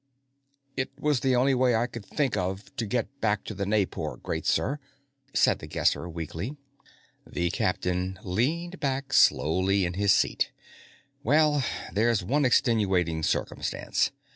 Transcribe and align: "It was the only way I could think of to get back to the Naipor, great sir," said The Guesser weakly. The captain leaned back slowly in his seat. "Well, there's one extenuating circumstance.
"It 0.75 0.89
was 0.99 1.19
the 1.19 1.35
only 1.35 1.53
way 1.53 1.75
I 1.75 1.85
could 1.85 2.03
think 2.03 2.35
of 2.35 2.75
to 2.77 2.87
get 2.87 3.21
back 3.21 3.43
to 3.43 3.53
the 3.53 3.67
Naipor, 3.67 4.17
great 4.17 4.47
sir," 4.47 4.79
said 5.31 5.59
The 5.59 5.67
Guesser 5.67 6.09
weakly. 6.09 6.57
The 7.27 7.51
captain 7.51 8.17
leaned 8.23 8.79
back 8.79 9.13
slowly 9.13 9.85
in 9.85 9.93
his 9.93 10.11
seat. 10.11 10.51
"Well, 11.23 11.63
there's 11.93 12.23
one 12.23 12.45
extenuating 12.45 13.21
circumstance. 13.21 14.09